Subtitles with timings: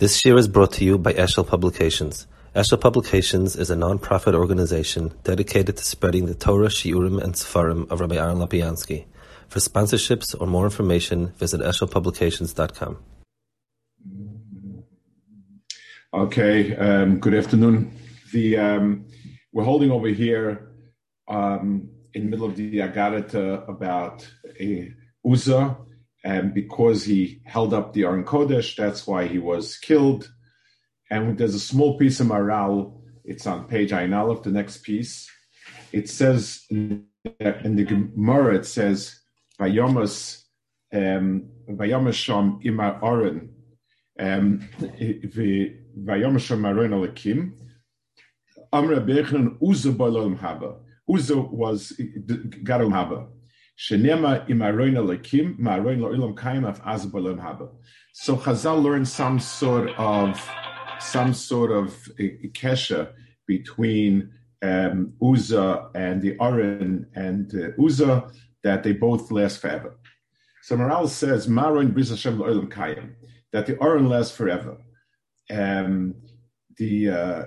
[0.00, 2.26] This year is brought to you by Eshel Publications.
[2.56, 8.00] Eshel Publications is a non-profit organization dedicated to spreading the Torah, Shiurim, and Sefarim of
[8.00, 9.04] Rabbi Aaron Lapiansky.
[9.48, 12.96] For sponsorships or more information, visit eshelpublications.com.
[16.14, 17.94] Okay, um, good afternoon.
[18.32, 19.04] The um,
[19.52, 20.70] we're holding over here
[21.28, 24.26] um, in the middle of the Agarata about
[24.58, 24.94] a
[25.30, 25.76] Uzzah,
[26.24, 30.30] and because he held up the Aron Kodesh, that's why he was killed.
[31.10, 33.00] And there's a small piece of Maharal.
[33.24, 35.28] It's on page Ayin Aleph, the next piece.
[35.92, 39.20] It says in the Gemara, it says
[39.58, 40.42] Vayomas
[40.92, 41.48] um,
[42.12, 43.50] Sham Imar Aron
[44.18, 44.68] um,
[46.38, 47.52] Sham Aron Alakim
[48.72, 50.76] Amra Bechon Uza Balolim Haba.
[51.08, 53.28] Uza was Garom Haba.
[53.82, 53.96] So
[58.36, 60.50] Chazal learned some sort of
[60.98, 61.94] some sort of
[62.52, 63.12] kesha
[63.46, 68.30] between um, Uza and the Aron and uh, Uza
[68.62, 69.98] that they both last forever.
[70.60, 73.14] So Maharal says Maroin Bris Hashem Lo'ilam Kayim
[73.52, 74.76] that the Aron lasts forever.
[75.48, 76.16] Um,
[76.76, 77.44] the, uh,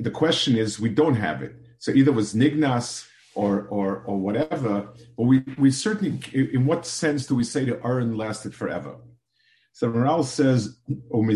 [0.00, 1.56] the question is we don't have it.
[1.80, 6.86] So either it was Nignas or or or whatever, but we we certainly in what
[6.86, 8.96] sense do we say the Aron lasted forever?
[9.72, 10.78] So Maharal says,
[11.12, 11.26] um,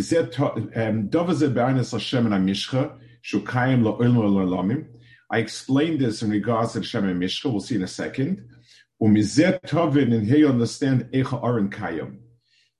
[5.30, 7.50] I explained this in regards to Shem and Mishcha.
[7.50, 8.48] We'll see in a second.
[9.00, 12.18] And here you understand Echa Aron Kayam.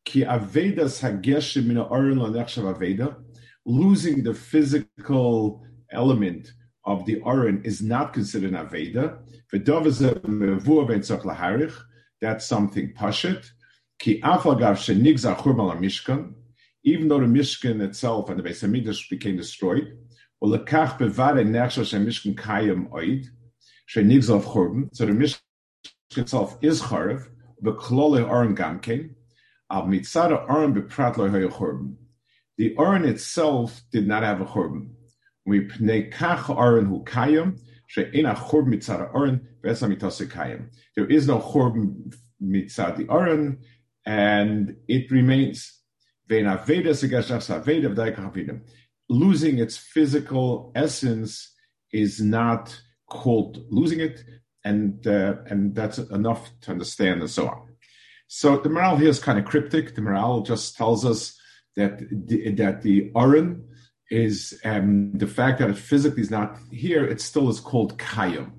[0.05, 3.16] Ki Avedas Hageshim Mina Aron Lanechshav Aveda.
[3.66, 6.52] Losing the physical element
[6.89, 9.19] of the Aron is not considered an Aveda.
[12.20, 12.95] That's something
[15.78, 16.34] mishkan,
[16.84, 19.98] even though the Mishkan itself and the Beis Hamikdash became destroyed,
[20.41, 20.58] so the
[25.12, 25.41] Mishkan
[26.17, 27.29] itself is charev,
[27.62, 29.14] beklole aron gamkein,
[29.70, 31.29] al mitzada aron beprat lo.
[32.57, 34.95] The aron itself did not have a churban.
[40.97, 43.59] There is no churban mitzad the aron,
[44.07, 45.81] and it remains
[49.09, 51.55] losing its physical essence
[51.92, 54.23] is not called losing it,
[54.65, 57.69] and uh, and that's enough to understand and so on.
[58.27, 59.95] So the Maharal here is kind of cryptic.
[59.95, 61.41] The Maharal just tells us
[61.77, 63.65] that the, that the Aron
[64.11, 67.05] is um, the fact that it physically is not here.
[67.05, 68.52] It still is called Kayim.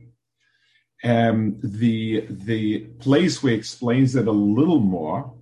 [1.03, 5.33] Um, the the place where explains it a little more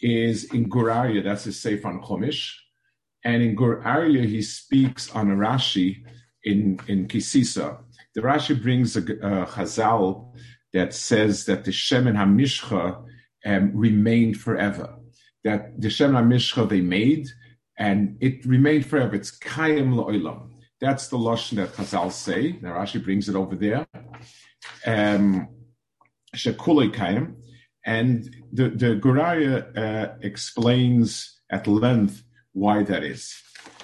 [0.00, 2.52] is in Gur Aryeh, that's his Sefer on Chumash.
[3.24, 6.04] And in Gur Aryeh, he speaks on a Rashi
[6.42, 7.78] in, in Kisisa.
[8.14, 10.34] The Rashi brings a, a Chazal
[10.72, 13.02] that says that the Shemen HaMishcha
[13.46, 14.96] um, remained forever.
[15.42, 17.28] That the Shemen HaMishcha they made,
[17.78, 19.14] and it remained forever.
[19.14, 20.50] It's Kayim Lo'ilam.
[20.80, 22.52] That's the Lashon that Chazal say.
[22.52, 23.86] The Rashi brings it over there.
[24.86, 25.48] Um,
[26.34, 27.36] Shekulei Kayim.
[27.86, 33.34] And the, the Gur Aryeh uh, explains at length why that is.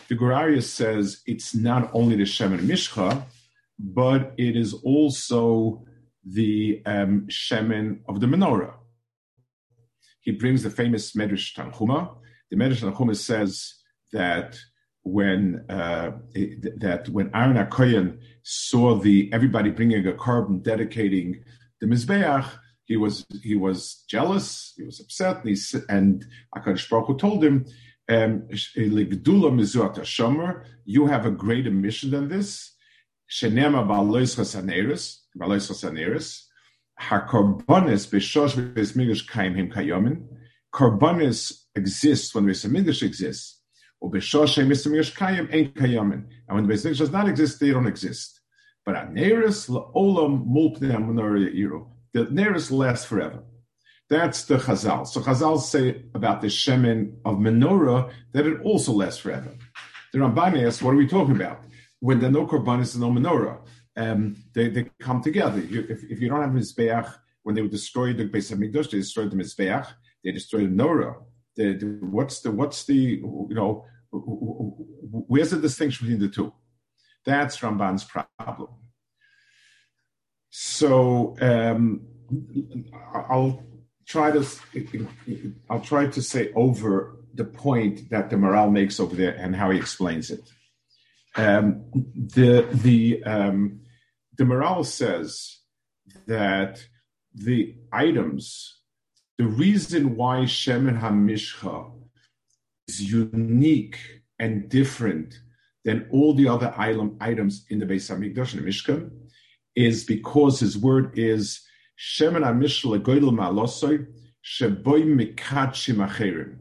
[0.09, 3.25] The Gur Aryeh says it's not only the Shemen Mishcha,
[3.79, 5.85] but it is also
[6.25, 8.75] the um, Shemen of the menorah.
[10.21, 12.17] He brings the famous Medrash Tanchuma.
[12.51, 13.80] The Medrash Tanchuma says
[14.13, 14.59] that
[15.03, 16.13] when uh,
[16.79, 21.43] that when Aaron Akoyan saw the everybody bringing a korban dedicating
[21.81, 22.47] the mizbeach,
[22.85, 27.43] he was he was jealous, he was upset, and, he, and Akadosh Baruch Hu told
[27.43, 27.65] him,
[28.09, 28.49] um,
[30.85, 32.75] "You have a greater mission than this."
[33.31, 36.43] Shenema ba'lois chasaneris, ba'lois chasaneris,
[37.01, 40.27] hakorbanis b'shosh v'esmigash kaim him kayomin.
[40.75, 43.60] Korbanis exists when the Beis exists.
[44.03, 44.15] And
[46.57, 48.41] when the Beis does not exist, they don't exist.
[48.85, 53.43] But aneris amunor yiru the nearest lasts forever.
[54.09, 55.07] That's the Chazal.
[55.07, 59.51] So Chazal say about the Shemin of menorah that it also lasts forever.
[60.13, 61.61] The Ramban asks, what are we talking about?
[62.01, 63.61] When there are no korbanis and no menorah,
[63.97, 65.61] um, they, they come together.
[65.61, 68.51] You, if, if you don't have Mizbeach, when they would destroy the Beis
[68.91, 69.87] they destroyed the Mizbeach,
[70.25, 71.23] they destroyed the menorah.
[71.57, 76.53] The, the, what's the what's the you know where's the distinction between the two?
[77.25, 78.69] That's Ramban's problem.
[80.51, 82.07] So um,
[83.15, 83.63] I'll
[84.07, 84.47] try to
[85.69, 89.71] I'll try to say over the point that the Maharal makes over there and how
[89.71, 90.49] he explains it.
[91.37, 93.81] Um, the the um,
[94.37, 95.59] the Maharal says
[96.27, 96.83] that
[97.35, 98.80] the items,
[99.41, 101.91] the reason why Shemen HaMishcha
[102.89, 103.99] is unique
[104.39, 105.41] and different
[105.83, 109.11] than all the other items in the Beis Hamikdash and the Mishkan
[109.75, 111.67] is because his word is
[111.99, 114.07] Shemen HaMishcha Legoydel Ma'alosoy
[114.45, 116.59] Sheboy Mikat Shimacherim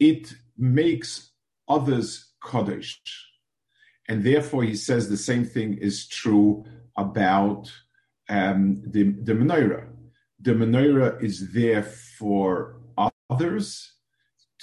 [0.00, 1.32] it makes
[1.68, 2.98] others Kaddish.
[4.08, 6.64] And therefore, he says the same thing is true
[6.96, 7.70] about
[8.30, 9.93] um, the, the menorah.
[10.44, 12.76] The menorah is there for
[13.30, 13.92] others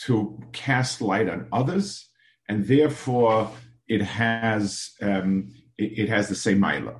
[0.06, 2.08] to cast light on others,
[2.48, 3.52] and therefore
[3.88, 6.98] it has um, it, it, has the same milah.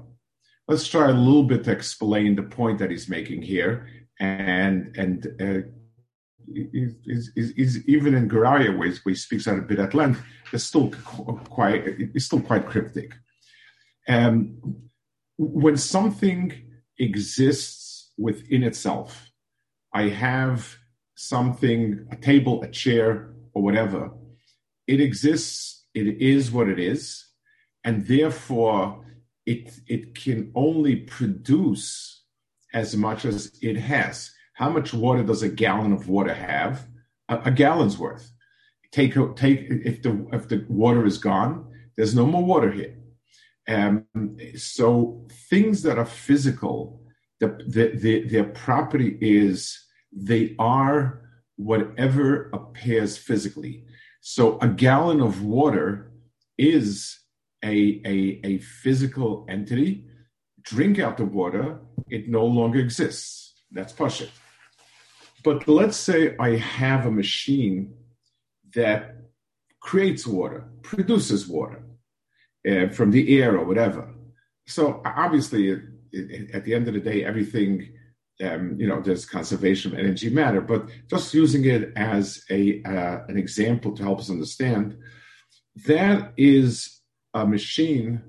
[0.68, 3.88] Let's try a little bit to explain the point that he's making here,
[4.20, 5.68] and and uh,
[6.48, 10.90] is, even in Gur Aryeh, where he speaks out a bit at length, it's still
[11.50, 13.14] quite it's still quite cryptic.
[14.08, 14.58] Um,
[15.38, 16.52] when something
[16.98, 17.81] exists
[18.22, 19.32] within itself,
[19.94, 20.78] I have
[21.16, 24.12] something, a table, a chair, or whatever.
[24.88, 25.86] It exists.
[25.94, 27.26] It is what it is,
[27.84, 29.06] and therefore
[29.46, 32.24] it it can only produce
[32.74, 34.32] as much as it has
[34.62, 36.88] how much water does a gallon of water have?
[37.30, 38.32] A, a gallon's worth.
[38.92, 41.66] Take take if the if the water is gone,
[41.98, 42.96] there's no more water here.
[43.68, 44.06] Um,
[44.56, 47.01] so things that are physical,
[47.42, 49.84] the, the, the, their property is
[50.14, 51.22] they are
[51.56, 53.86] whatever appears physically.
[54.22, 56.12] So a gallon of water
[56.58, 57.20] is
[57.64, 60.06] a, a, a physical entity.
[60.62, 61.80] Drink out the water,
[62.10, 63.56] it no longer exists.
[63.72, 64.30] That's Pashit.
[65.44, 67.96] But let's say I have a machine
[68.76, 69.16] that
[69.80, 71.82] creates water, produces water
[72.70, 74.14] uh, from the air or whatever.
[74.68, 75.82] So obviously,
[76.54, 77.90] at the end of the day, everything,
[78.44, 80.62] um, you know, there's conservation of energy matter.
[80.62, 84.98] But just using it as a uh, an example to help us understand,
[85.86, 87.02] that is
[87.34, 88.22] a machine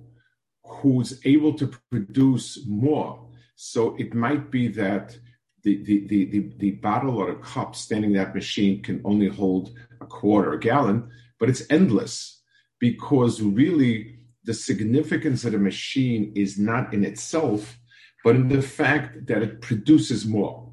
[0.65, 3.29] who's able to produce more.
[3.57, 5.17] So it might be that
[5.63, 9.29] the, the, the, the, the bottle or a cup standing in that machine can only
[9.29, 12.43] hold a quarter, a gallon, but it's endless
[12.81, 17.79] because really the significance of the machine is not in itself,
[18.25, 20.73] but in the fact that it produces more.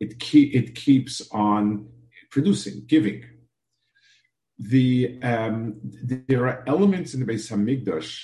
[0.00, 1.88] It, it keeps on
[2.30, 3.24] producing, giving.
[4.58, 8.22] The, um, there are elements in the Beis Hamikdash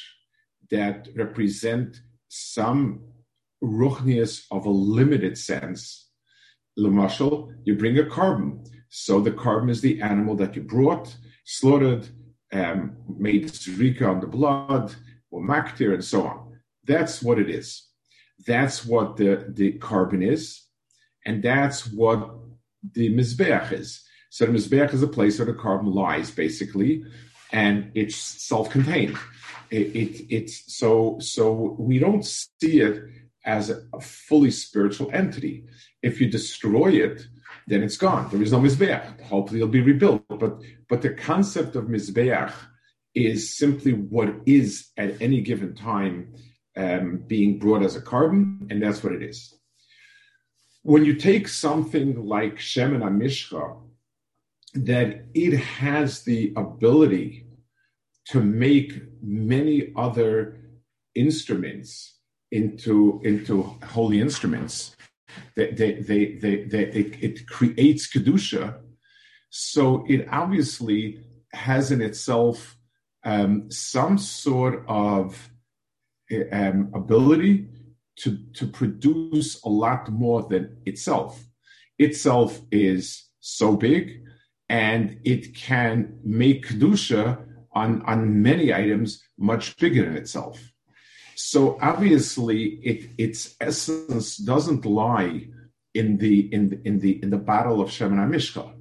[0.71, 3.01] that represent some
[3.63, 6.05] ruchnias of a limited sense
[6.79, 8.67] Lamashal, you bring a korban.
[8.89, 12.09] So the korban is the animal that you brought, slaughtered,
[12.55, 14.95] um, made zrika on the blood,
[15.31, 16.59] or maktir, and so on.
[16.85, 17.87] That's what it is.
[18.47, 20.63] That's what the, the korban is,
[21.27, 22.19] and that's what
[22.93, 24.03] the mizbeach is.
[24.31, 27.05] So the mizbeach is a place where the korban lies, basically,
[27.53, 29.17] and it's self-contained.
[29.71, 33.03] It, it, it's so so we don't see it
[33.45, 35.65] as a fully spiritual entity.
[36.03, 37.27] If you destroy it,
[37.67, 38.29] then it's gone.
[38.31, 39.21] There is no Mizbeach.
[39.23, 40.23] Hopefully it'll be rebuilt.
[40.29, 40.59] But,
[40.89, 42.53] but the concept of Mizbeach
[43.15, 46.35] is simply what is at any given time
[46.77, 49.55] um, being brought as a korban, and that's what it is.
[50.83, 53.81] When you take something like Shemen HaMishcha,
[54.75, 57.47] that it has the ability
[58.27, 60.61] to make many other
[61.15, 62.19] instruments
[62.51, 64.97] into into holy instruments.
[65.57, 68.81] They, they, they, they, they it, it, creates kedusha,
[69.51, 71.21] so it obviously
[71.53, 72.77] has in itself
[73.25, 75.51] um, some sort of
[76.53, 77.69] um, ability
[78.17, 81.45] to to produce a lot more than itself.
[81.99, 84.23] Itself is so big,
[84.69, 90.74] and it can make kedusha on on many items much bigger than itself.
[91.37, 95.49] So obviously, it, its essence doesn't lie
[95.95, 98.73] in the in the in the in the battle of Shemen HaMishcha.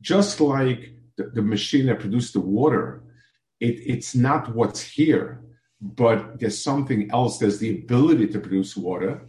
[0.00, 3.02] Just like the, the, machine that produced the water,
[3.60, 5.42] it, it's not what's here,
[5.80, 7.38] but there's something else.
[7.38, 9.28] There's the ability to produce water.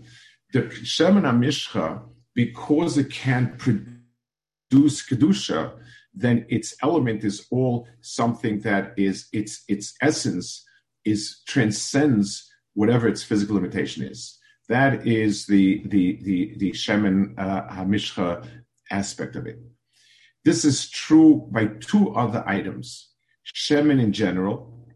[0.53, 5.73] The Shemen HaMishcha, because it can produce kedusha,
[6.13, 10.65] then its element is all something that is its its essence
[11.03, 14.37] is transcends whatever its physical limitation is.
[14.69, 18.47] That is the the the the shemen uh, hamishcha
[18.89, 19.59] aspect of it.
[20.45, 23.09] This is true by two other items.
[23.45, 24.87] Shemen in general.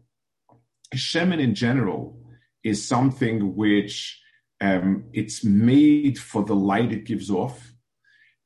[0.94, 2.18] Shemen in general
[2.64, 4.20] is something which
[4.60, 7.72] um, it's made for the light it gives off.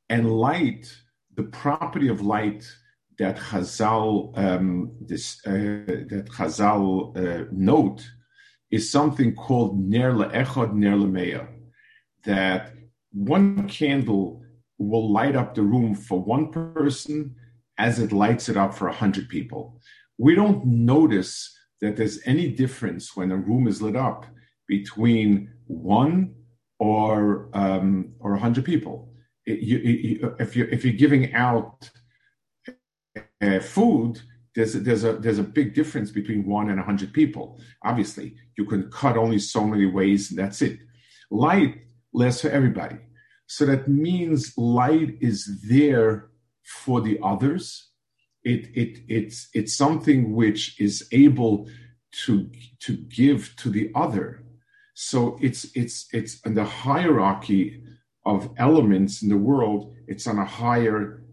[0.09, 0.93] And light,
[1.35, 2.69] the property of light
[3.17, 8.05] that Chazal, um, this, uh, that Chazal uh, note
[8.71, 11.47] is something called ner le'echad, ner le'meya,
[12.23, 12.73] that
[13.11, 14.41] one candle
[14.77, 17.35] will light up the room for one person
[17.77, 19.79] as it lights it up for a hundred people.
[20.17, 24.25] We don't notice that there's any difference when a room is lit up
[24.67, 26.35] between one
[26.79, 29.13] or um, or a hundred people.
[29.45, 31.89] It, you, you, if you if you're giving out
[33.41, 34.21] uh, food,
[34.55, 37.59] there's a, there's a there's a big difference between one and a hundred people.
[37.83, 40.79] Obviously, you can cut only so many ways, and that's it.
[41.29, 41.75] Light
[42.13, 42.97] lasts for everybody,
[43.47, 46.29] so that means light is there
[46.63, 47.89] for the others.
[48.43, 51.69] It it it's it's something which is able
[52.25, 54.43] to to give to the other.
[54.93, 57.83] So it's it's it's in the hierarchy
[58.25, 59.93] of elements in the world.
[60.07, 61.23] It's on a higher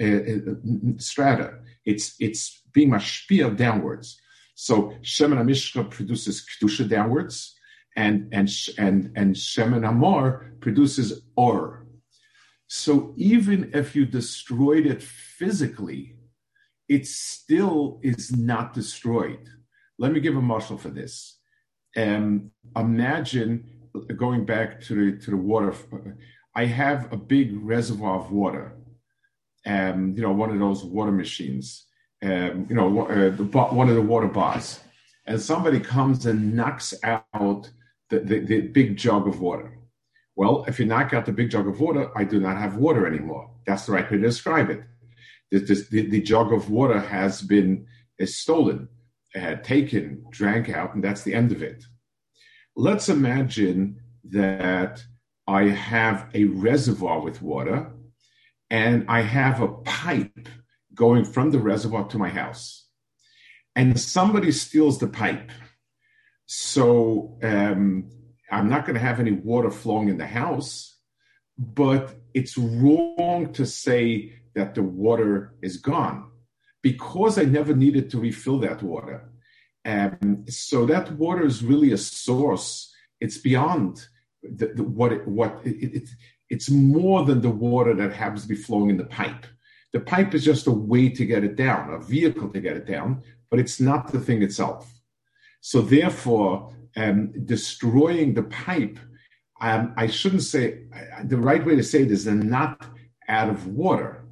[0.00, 0.54] uh, uh,
[0.98, 1.58] strata.
[1.84, 4.20] It's it's being mashpia downwards.
[4.54, 7.54] So Shemen Amishka produces kedusha downwards,
[7.96, 8.48] and and
[8.78, 11.86] and and Shemen Amor produces or.
[12.66, 16.16] So even if you destroyed it physically,
[16.88, 19.48] it still is not destroyed.
[19.98, 21.38] Let me give a muscle for this.
[21.96, 23.70] Um, imagine
[24.16, 25.74] going back to the to the water.
[26.56, 28.76] I have a big reservoir of water
[29.66, 31.86] um, you know, one of those water machines,
[32.22, 34.80] um, you know, uh, the, one of the water bars,
[35.26, 37.70] and somebody comes and knocks out
[38.10, 39.72] the, the, the big jug of water.
[40.36, 43.06] Well, if you knock out the big jug of water, I do not have water
[43.06, 43.50] anymore.
[43.66, 44.82] That's the right way to describe it.
[45.50, 45.58] The,
[45.90, 47.86] the, jug of water has been
[48.24, 48.88] stolen,
[49.36, 51.84] uh, taken, drank out, and that's the end of it.
[52.74, 55.04] Let's imagine that
[55.46, 57.93] I have a reservoir with water
[58.70, 60.48] and I have a pipe
[60.94, 62.86] going from the reservoir to my house,
[63.74, 65.50] and somebody steals the pipe.
[66.46, 68.10] So um,
[68.50, 70.96] I'm not going to have any water flowing in the house,
[71.58, 76.30] but it's wrong to say that the water is gone
[76.82, 79.30] because I never needed to refill that water.
[79.84, 82.94] Um, so that water is really a source.
[83.20, 84.06] It's beyond
[84.42, 86.08] the, the, what it, what it, it,
[86.50, 89.46] it's more than the water that happens to be flowing in the pipe.
[89.92, 92.86] The pipe is just a way to get it down, a vehicle to get it
[92.86, 94.92] down, but it's not the thing itself.
[95.60, 98.98] So therefore, um, destroying the pipe,
[99.60, 100.82] um, I shouldn't say
[101.24, 102.84] the right way to say it is they're not
[103.28, 104.26] out of water.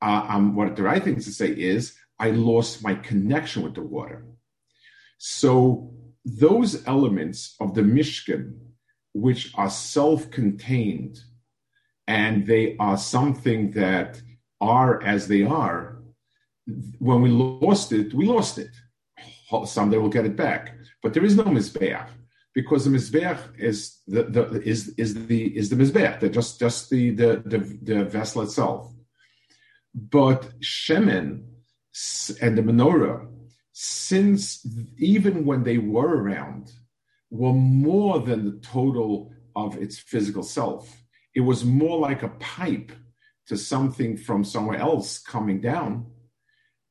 [0.00, 3.82] Uh, um, what the right thing to say is I lost my connection with the
[3.82, 4.24] water.
[5.18, 5.92] So
[6.24, 8.56] those elements of the Mishkan,
[9.14, 11.18] which are self-contained,
[12.08, 14.20] and they are something that
[14.60, 15.98] are as they are.
[16.98, 18.70] When we lost it, we lost it.
[19.66, 20.74] Someday we'll get it back.
[21.02, 22.08] But there is no mizbeach
[22.54, 26.90] because the mizbeach is the, the is is the is the mizbeach, the just just
[26.90, 28.92] the, the the the vessel itself.
[29.94, 31.44] But shemen
[32.40, 33.28] and the menorah,
[33.72, 36.72] since even when they were around,
[37.30, 40.94] were more than the total of its physical self
[41.38, 42.90] it was more like a pipe
[43.46, 46.04] to something from somewhere else coming down,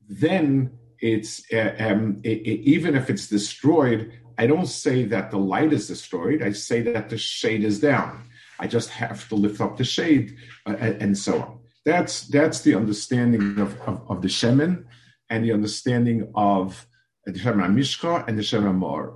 [0.07, 5.37] then it's uh, um, it, it, even if it's destroyed, I don't say that the
[5.37, 6.41] light is destroyed.
[6.41, 8.23] I say that the shade is down.
[8.57, 11.59] I just have to lift up the shade uh, and so on.
[11.83, 14.85] That's that's the understanding of, of, of the shemen
[15.29, 16.87] and the understanding of
[17.25, 19.13] the shemen mishka and the shemen mar.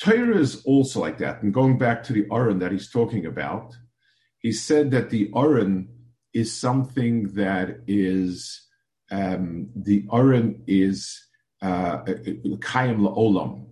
[0.00, 1.42] Torah is also like that.
[1.42, 3.76] And going back to the Aron that he's talking about,
[4.42, 5.88] he said that the Aron
[6.34, 8.66] is something that is
[9.10, 11.20] um, the Aron is
[11.62, 13.66] Kayim uh, La'olam,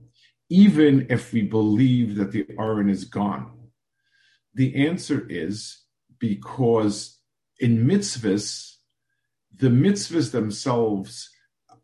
[0.48, 3.50] even if we believe that the Aron is gone.
[4.54, 5.78] The answer is
[6.18, 7.18] because
[7.58, 8.76] in mitzvahs,
[9.56, 11.30] the mitzvahs themselves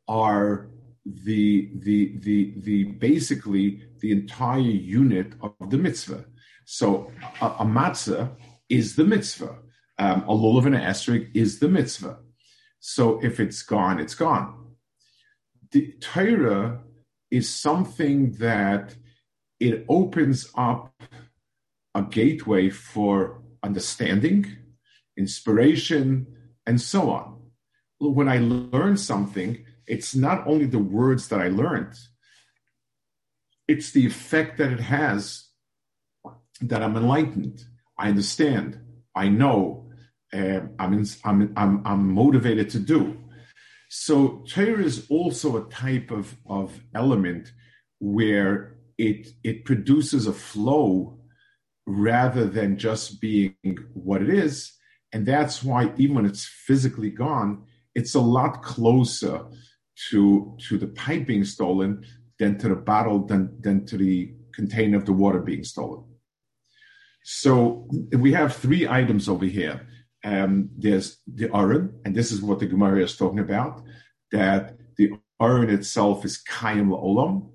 [0.07, 0.69] are
[1.05, 6.25] the the the the basically the entire unit of the mitzvah.
[6.65, 8.31] So a, a matzah
[8.69, 9.57] is the mitzvah.
[9.99, 12.19] Um, a lulav and an esrog is the mitzvah.
[12.81, 14.75] So if it's gone, it's gone.
[15.73, 16.81] The Torah
[17.31, 18.95] is something that
[19.59, 20.93] it opens up
[21.95, 24.57] a gateway for understanding,
[25.17, 26.27] inspiration,
[26.67, 27.33] and so on.
[27.99, 31.95] when I learn something, it's not only the words that I learned,
[33.67, 35.49] it's the effect that it has
[36.61, 37.65] that I'm enlightened.
[37.99, 38.79] I understand.
[39.15, 39.91] I know.
[40.33, 43.19] Uh, I'm, in, I'm, I'm, I'm motivated to do.
[43.89, 47.53] So Torah is also a type of, of element
[48.01, 51.19] where it it produces a flow
[51.87, 53.55] rather than just being
[53.93, 54.73] what it is.
[55.13, 59.45] And that's why even when it's physically gone, it's a lot closer
[60.11, 62.05] to to the pipe being stolen
[62.39, 66.05] than to the bottle than than to the container of the water being stolen.
[67.29, 69.85] So we have three items over here.
[70.23, 73.83] Um, there's the Aron, and this is what the Gemara is talking about,
[74.31, 75.11] that the
[75.43, 77.51] Aron itself is Kayim Olam.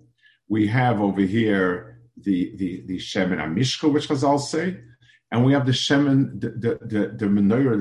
[0.49, 4.81] We have over here the the the Shemin Amishka, which Chazal say,
[5.31, 7.79] and we have the Shemin, the the the, the menorah,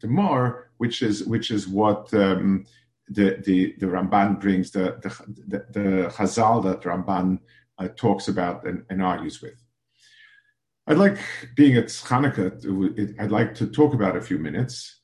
[0.00, 2.66] the Mar, which is which is what um,
[3.06, 5.10] the the the Ramban brings, the the
[5.46, 7.38] the, the Chazal that Ramban
[7.78, 9.62] uh, talks about and, and argues with.
[10.88, 11.18] I'd like,
[11.54, 15.00] being at Hanukkah, I'd like to talk about a few minutes.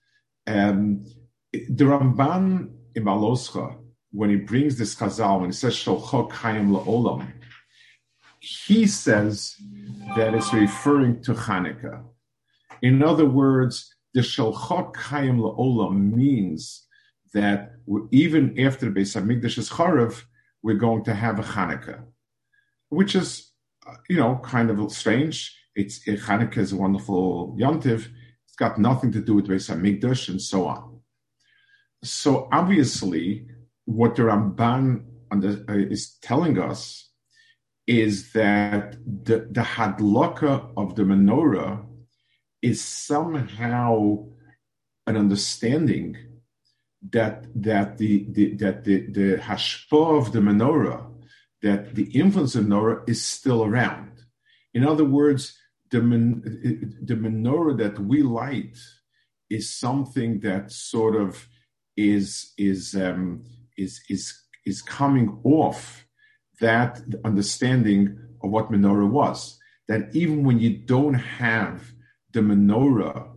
[0.47, 1.05] Um,
[1.53, 3.77] the Ramban in Maloscha,
[4.11, 7.31] when he brings this Chazal, when he says Sholchok Chaim La'olam,
[8.41, 9.57] he says
[10.17, 12.03] that it's referring to Hanukkah.
[12.81, 16.87] In other words, the Sholchok Chaim La'olam means
[17.35, 17.73] that
[18.11, 20.23] even after the Beis Hamikdash is Charav,
[20.63, 22.05] we're going to have a Hanukkah,
[22.89, 23.53] which is,
[23.87, 28.09] uh, you know, kind of strange it's Hanukkah is a wonderful yontiv.
[28.47, 31.01] It's got nothing to do with Beis Hamikdash and so on.
[32.03, 33.47] So obviously,
[33.85, 37.11] what the Ramban uh, is telling us
[37.87, 41.85] is that the, the hadlaka of the menorah
[42.63, 44.25] is somehow
[45.07, 46.17] an understanding
[47.11, 49.35] that that the, the that the the
[49.93, 51.07] of the menorah,
[51.63, 54.13] that the influence of menorah is still around.
[54.73, 55.59] In other words,
[56.01, 58.77] the, the menorah that we light
[59.51, 61.49] is something that sort of
[61.97, 63.45] is is um,
[63.77, 64.35] is is
[64.67, 66.07] is coming off
[66.61, 69.59] that understanding of what menorah was.
[69.89, 71.93] That even when you don't have
[72.33, 73.29] the menorah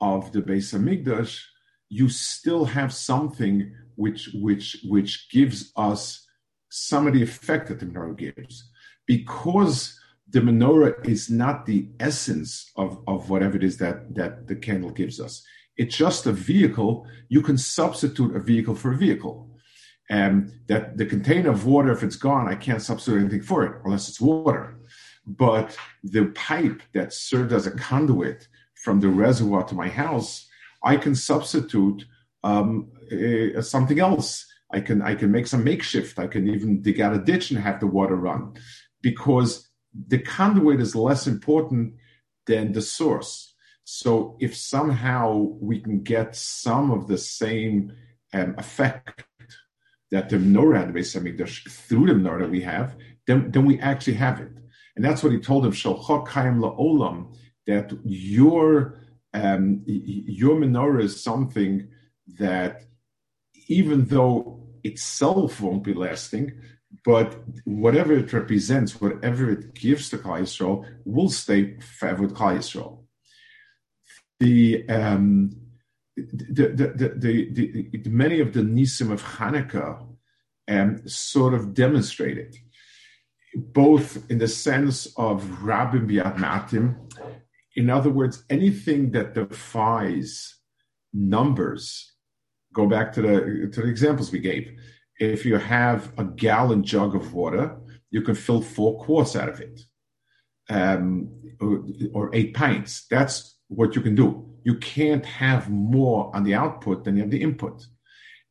[0.00, 1.42] of the Beis Hamikdash,
[1.88, 6.26] you still have something which which which gives us
[6.70, 8.70] some of the effect that the menorah gives,
[9.06, 9.98] because
[10.28, 14.90] the menorah is not the essence of, of whatever it is that, that the candle
[14.90, 15.44] gives us.
[15.76, 17.06] It's just a vehicle.
[17.28, 19.50] You can substitute a vehicle for a vehicle.
[20.08, 23.80] And that the container of water, if it's gone, I can't substitute anything for it
[23.84, 24.78] unless it's water.
[25.26, 30.48] But the pipe that served as a conduit from the reservoir to my house,
[30.84, 32.04] I can substitute
[32.44, 34.46] um, uh, something else.
[34.72, 36.18] I can I can make some makeshift.
[36.18, 38.54] I can even dig out a ditch and have the water run,
[39.02, 39.65] because
[40.08, 41.94] the conduit is less important
[42.46, 43.54] than the source.
[43.84, 47.92] So if somehow we can get some of the same
[48.32, 49.24] um, effect
[50.10, 54.14] that the menorah had Beis Hamikdash through the menorah we have, then, then we actually
[54.14, 54.52] have it.
[54.94, 59.00] And that's what he told him, Shalchok Chaim La'olam, that your
[59.34, 61.88] um, your menorah is something
[62.38, 62.84] that
[63.68, 66.52] even though itself won't be lasting,
[67.04, 72.58] but whatever it represents, whatever it gives to Klal Yisrael, will stay forever with Klal
[72.58, 72.98] Yisrael.
[74.40, 75.56] The, um,
[76.16, 80.06] the, the, the, the, many of the nisim of Hanukkah
[80.68, 82.56] um, sort of demonstrated,
[83.54, 86.96] both in the sense of Rabbim Biad Matim,
[87.76, 90.56] in other words, anything that defies
[91.12, 92.12] numbers,
[92.72, 94.76] go back to the, to the examples we gave
[95.18, 97.76] if you have a gallon jug of water,
[98.10, 99.80] you can fill four quarts out of it,
[100.68, 103.06] um, or, or, eight pints.
[103.10, 104.46] That's what you can do.
[104.64, 107.86] You can't have more on the output than you have the input.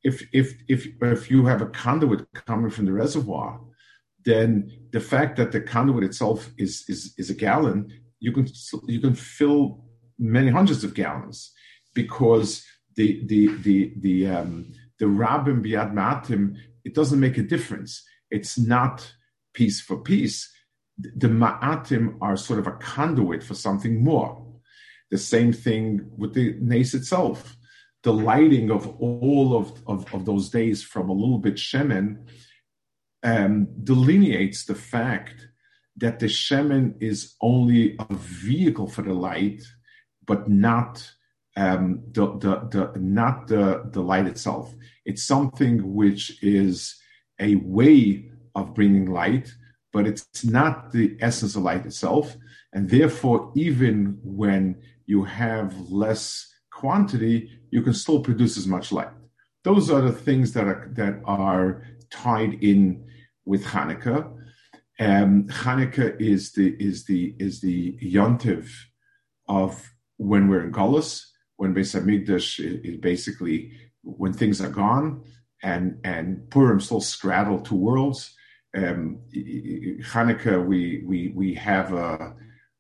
[0.04, 3.60] If if if if you have a conduit coming from the reservoir,
[4.24, 8.48] then the fact that the conduit itself is is is a gallon, you can
[8.88, 9.84] you can fill
[10.18, 11.52] many hundreds of gallons
[11.94, 18.04] because the the the the um, the Rabbim Biad Ma'atim, it doesn't make a difference.
[18.30, 19.14] It's not
[19.54, 20.52] piece for piece.
[20.98, 24.46] The Ma'atim are sort of a conduit for something more.
[25.12, 27.58] The same thing with the Nace itself.
[28.04, 32.28] The lighting of all of, of, of those days from a little bit Shemen
[33.24, 35.48] um, delineates the fact
[35.98, 39.64] that the Shemen is only a vehicle for the light,
[40.26, 41.12] but not
[41.56, 44.74] um, the, the, the, not the, the light itself.
[45.06, 46.96] It's something which is
[47.40, 49.54] a way of bringing light,
[49.94, 52.36] but it's not the essence of light itself.
[52.74, 59.12] And therefore, even when you have less quantity, you can still produce as much light.
[59.64, 63.06] Those are the things that are, that are tied in
[63.46, 64.32] with Hanukkah.
[65.00, 68.70] Um, Hanukkah is the is the is the yontiv
[69.48, 71.26] of when we're in Gullus,
[71.58, 73.72] when Beis Hamikdash is basically
[74.04, 75.24] when things are gone,
[75.64, 78.34] and and Purim still straddle two worlds.
[78.76, 82.36] Um, Hanukkah, we we we have a,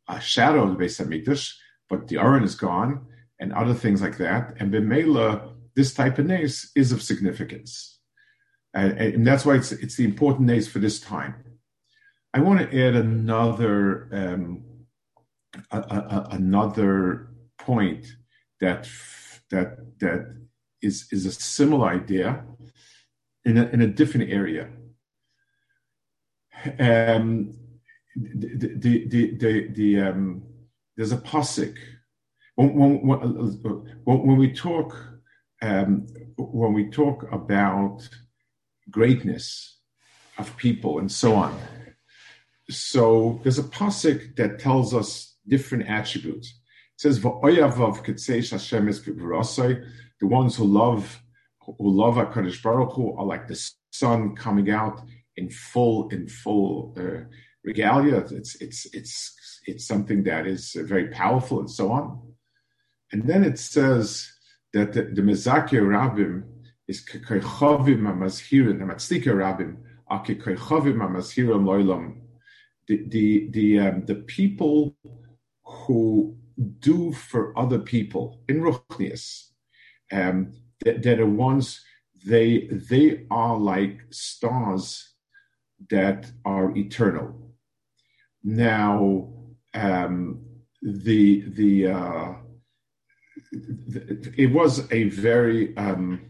[0.07, 1.53] a shadow of Beis Hamikdash,
[1.89, 3.07] but the Aron is gone,
[3.39, 4.55] and other things like that.
[4.59, 7.99] And Bemela, this type of nace is of significance,
[8.73, 11.35] and, and, that's why it's it's the important nace for this time.
[12.33, 14.63] I want to add another um,
[15.71, 18.05] a, a, another point
[18.61, 18.87] that
[19.51, 20.35] that that
[20.81, 22.43] is is a similar idea
[23.43, 24.69] in a, in a different area.
[26.79, 27.53] Um,
[28.15, 30.43] the the the the, the um,
[30.95, 31.75] there's a pasuk
[32.55, 33.29] when, when,
[34.05, 34.95] when, we talk
[35.61, 38.07] um, when we talk about
[38.89, 39.79] greatness
[40.37, 41.59] of people and so on.
[42.69, 46.61] So there's a pasuk that tells us different attributes.
[46.97, 47.29] Says, The
[50.21, 51.21] ones who love
[51.65, 53.59] who love HaKadosh Baruch Hu are like the
[53.91, 55.01] sun coming out
[55.35, 57.25] in full in full uh,
[57.63, 58.17] regalia.
[58.17, 62.21] It's it's it's it's something that is very powerful and so on.
[63.11, 64.31] And then it says
[64.73, 66.43] that the, the Mezakir Rabbim
[66.87, 69.77] is kekechovim amazhirin, the Matzlika Rabbim
[70.07, 72.21] are amazhirim loilam.
[72.87, 74.95] The the the um, the people
[75.63, 76.37] who
[76.79, 79.49] do for other people in Ruchnias,
[80.11, 81.83] um, that, that are ones
[82.25, 85.13] they they are like stars
[85.89, 87.51] that are eternal.
[88.43, 89.29] Now,
[89.73, 90.45] um,
[90.81, 92.33] the the uh,
[94.37, 96.25] it was a very um,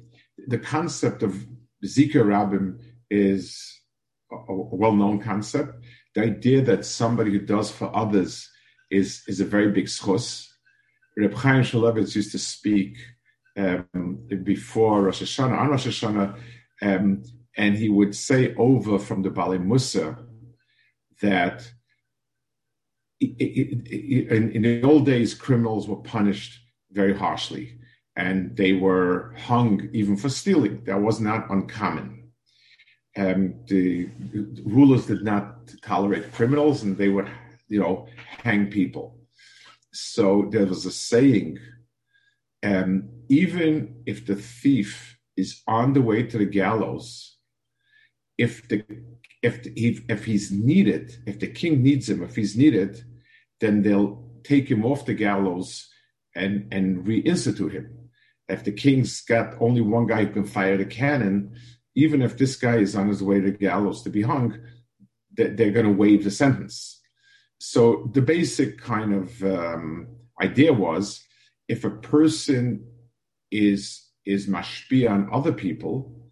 [0.48, 1.46] the concept of
[1.86, 3.82] Zika Rabim is
[4.32, 5.86] a, a well-known concept.
[6.14, 8.50] The idea that somebody who does for others
[8.92, 10.48] is is a very big schos.
[11.18, 12.98] Reb Chaim Shmulevitz used to speak
[13.58, 16.38] um, before Rosh Hashanah, on Rosh Hashanah,
[16.82, 17.24] um,
[17.58, 20.18] and he would say over from the Bali Musa
[21.22, 21.72] that
[23.22, 26.60] it, it, it, in, in the old days, criminals were punished
[26.92, 27.80] very harshly,
[28.16, 30.84] and they were hung even for stealing.
[30.84, 32.32] That was not uncommon.
[33.18, 37.30] Um, the, the rulers did not tolerate criminals, and they would,
[37.68, 38.08] you know,
[38.44, 39.20] hang people.
[39.94, 41.60] So there was a saying:
[42.64, 47.38] um, even if the thief is on the way to the gallows,
[48.38, 48.84] if the
[49.42, 53.04] if the, if, if he's needed, if the king needs him, if he's needed,
[53.62, 55.88] then they'll take him off the gallows
[56.36, 58.10] and and reinstitute him.
[58.48, 61.56] If the king's got only one guy who can fire the cannon,
[61.96, 64.60] even if this guy is on his way to the gallows to be hung,
[65.32, 67.02] they're going to waive the sentence.
[67.68, 70.08] So the basic kind of um,
[70.40, 71.24] idea was,
[71.68, 72.86] if a person
[73.50, 76.30] is is mashpia on other people,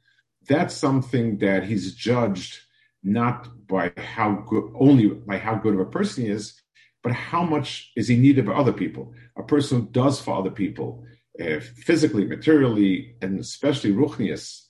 [0.48, 2.60] that's something that he's judged
[3.02, 6.54] not by how good only by how good of a person he is,
[7.02, 9.14] but how much is he needed by other people?
[9.36, 11.04] A person who does for other people,
[11.42, 14.62] uh, physically, materially, and especially ruchnius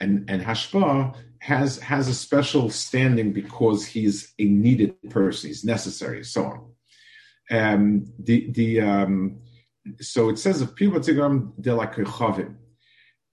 [0.00, 6.24] and, and hashpa, has, has a special standing because he's a needed person, he's necessary,
[6.24, 6.64] so on.
[7.50, 9.40] Um, the, the, um,
[10.00, 11.00] so it says of people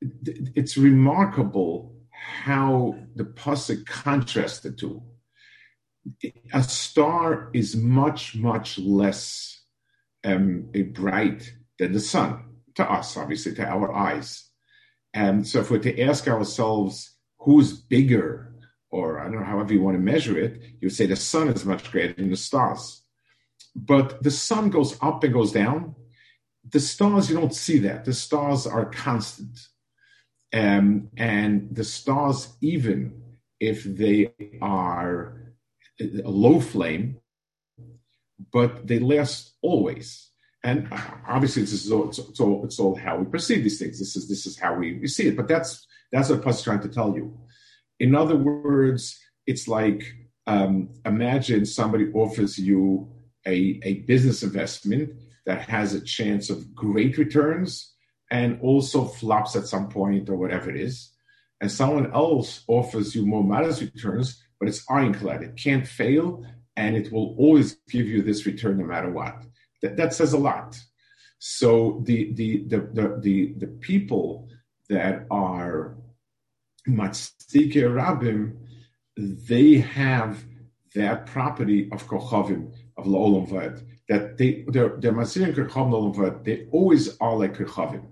[0.01, 5.01] It's remarkable how the pasuk contrasts the two
[6.53, 9.61] a star is much, much less
[10.23, 12.43] um, a bright than the sun
[12.75, 14.49] to us, obviously, to our eyes.
[15.13, 17.14] And so, if we're to ask ourselves
[17.45, 18.53] who's bigger,
[18.89, 21.47] or I don't know, however you want to measure it, you would say the sun
[21.49, 23.03] is much greater than the stars.
[23.75, 25.95] But the sun goes up and goes down.
[26.71, 28.05] The stars, you don't see that.
[28.05, 29.59] The stars are constant.
[30.51, 33.21] Um, and the stars, even
[33.59, 34.31] if they
[34.61, 35.53] are
[35.99, 37.17] a low flame,
[38.51, 40.31] but they last always.
[40.63, 40.87] And
[41.27, 43.99] obviously, this is all, it's, all, it's all how we perceive these things.
[43.99, 45.37] This is this is how we, we see it.
[45.37, 47.37] But that's that's what Plus is trying to tell you.
[47.99, 50.03] In other words, it's like
[50.47, 53.11] um, imagine somebody offers you
[53.45, 55.11] a, a business investment
[55.45, 57.93] that has a chance of great returns
[58.31, 61.11] and also flops at some point or whatever it is.
[61.61, 65.43] And someone else offers you more modest returns, but it's ironclad.
[65.43, 69.43] It can't fail and it will always give you this return no matter what.
[69.81, 70.77] That, that says a lot.
[71.39, 74.49] So the, the, the, the, the, the people
[74.89, 75.97] that are
[76.87, 78.57] Matzdike Rabim,
[79.17, 80.43] they have
[80.93, 86.67] that property of Kochavim, of La'olam Vad, that they, they're, they're Masirin Kochavim La'olam they
[86.71, 88.05] always are like Kochavim.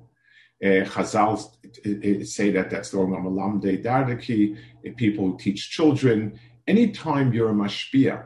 [0.63, 6.39] Uh, Chazal uh, say that that's the Olam Lamde Dardaki, uh, people who teach children.
[6.65, 8.23] Anytime you're a mashpia,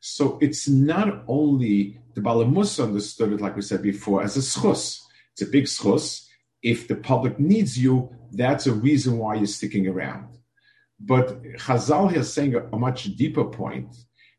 [0.00, 5.00] so it's not only the Balamus understood it, like we said before, as a schus.
[5.32, 6.23] It's a big schus.
[6.64, 10.38] If the public needs you, that's a reason why you're sticking around.
[10.98, 13.94] But Chazal is saying a, a much deeper point.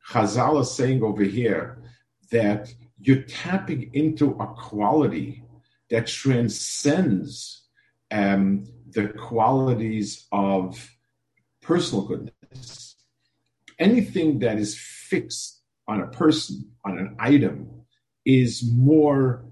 [0.09, 1.83] Chazal is saying over here
[2.31, 5.43] that you're tapping into a quality
[5.91, 7.67] that transcends
[8.11, 10.89] um, the qualities of
[11.61, 12.95] personal goodness.
[13.77, 17.69] Anything that is fixed on a person, on an item,
[18.25, 19.45] is more.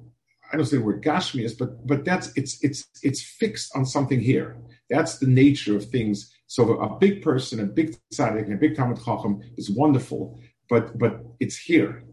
[0.54, 4.20] I don't say the word gashmias, but but that's it's it's it's fixed on something
[4.20, 4.56] here.
[4.88, 6.32] That's the nature of things.
[6.46, 10.40] So a big person, a big tzaddik, a big talmid chacham is wonderful,
[10.70, 12.04] but but it's here.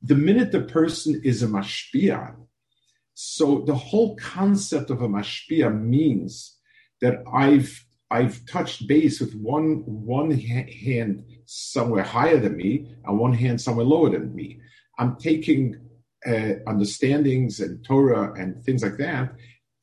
[0.00, 2.36] The minute the person is a mashpia,
[3.14, 6.56] so the whole concept of a mashpia means
[7.00, 13.32] that I've I've touched base with one one hand somewhere higher than me and one
[13.32, 14.60] hand somewhere lower than me.
[15.00, 15.80] I'm taking
[16.26, 19.34] uh, understandings and Torah and things like that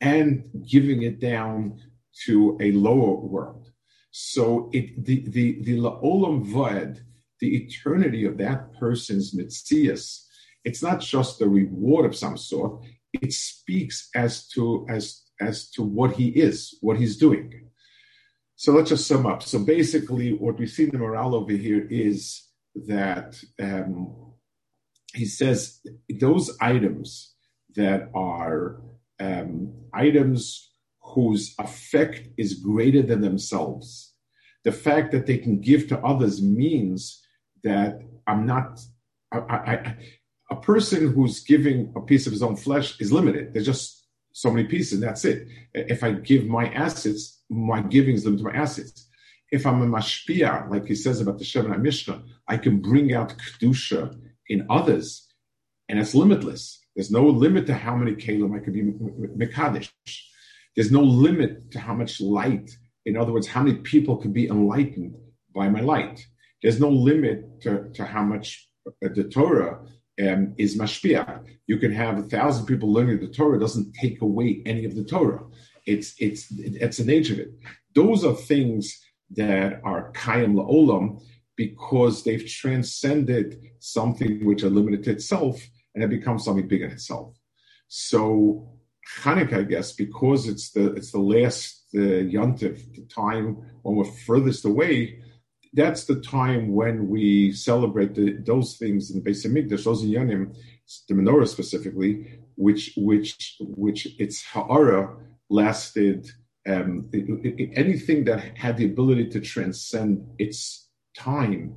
[0.02, 1.80] and giving it down
[2.26, 3.70] to a lower world.
[4.12, 7.02] So it the the the laolam vad,
[7.40, 10.24] the eternity of that person's mitzias,
[10.64, 12.82] it's not just a reward of some sort
[13.14, 17.70] it speaks as to as as to what he is, what he's doing.
[18.56, 19.42] So let's just sum up.
[19.42, 22.44] So basically, what we see in the Maharal over here is
[22.76, 24.29] that um,
[25.14, 25.82] he says
[26.20, 27.34] those items
[27.76, 28.82] that are
[29.20, 34.14] um, items whose effect is greater than themselves.
[34.64, 37.24] The fact that they can give to others means
[37.64, 38.80] that I'm not.
[39.32, 39.96] I, I,
[40.52, 43.54] a person who's giving a piece of his own flesh is limited.
[43.54, 45.48] There's just so many pieces, that's it.
[45.74, 49.08] If I give my assets, my giving is limited to my assets.
[49.52, 53.36] If I'm a mashpia, like he says about the Shemen HaMishcha, I can bring out
[53.38, 54.16] kedusha
[54.50, 55.28] in others,
[55.88, 56.80] and it's limitless.
[56.96, 59.90] There's no limit to how many kalim I could be mekadesh.
[60.76, 62.70] There's no limit to how much light.
[63.06, 65.16] In other words, how many people could be enlightened
[65.54, 66.26] by my light.
[66.62, 68.70] There's no limit to, to how much
[69.02, 69.80] the Torah
[70.22, 71.44] um, is mashpia.
[71.68, 74.96] You can have a thousand people learning the Torah; it doesn't take away any of
[74.96, 75.44] the Torah.
[75.86, 77.52] It's it's it's the nature of it.
[77.96, 79.00] Those are things
[79.32, 81.22] that are kayim la'olam
[81.60, 83.48] because they've transcended
[83.80, 85.56] something which are limited to itself
[85.94, 87.36] and it becomes something bigger in itself.
[87.90, 88.80] So
[89.24, 93.46] Hanukkah, I guess, because it's the it's the last uh, yontif, the time
[93.82, 95.22] when we're furthest away,
[95.74, 100.56] that's the time when we celebrate the, those things in the Beis Hamikdash, those Yanim,
[101.10, 105.02] the menorah specifically, which which which its ha'ara
[105.50, 106.22] lasted.
[106.68, 111.76] Um, it, it, anything that had the ability to transcend its time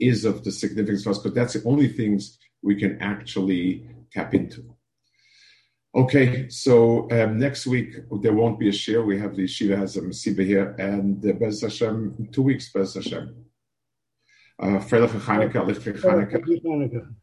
[0.00, 4.34] is of the significance for us, but that's the only things we can actually tap
[4.34, 4.74] into.
[5.94, 9.02] Okay, so um, next week there won't be a share.
[9.02, 12.94] We have the Shiva has a Masiba here, and uh, Bez Hashem, two weeks, Bez
[12.94, 13.34] Hashem.
[14.58, 17.14] Uh, Freilich Chanukah, Lichte Chanukah.